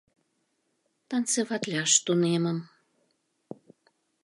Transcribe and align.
Танцеватлаш 1.09 1.91
тунемым. 2.05 2.57